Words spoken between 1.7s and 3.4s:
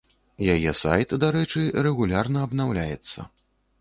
рэгулярна абнаўляецца.